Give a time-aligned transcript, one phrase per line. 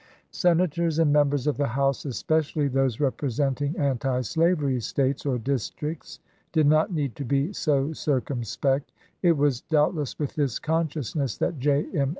[0.31, 6.19] Senators and Members of the House, especially those representing antislavery States or districts,
[6.53, 8.91] did not need to be so circumspect.
[9.21, 11.85] It was doubt less with this consciousness that J.
[11.93, 12.09] M.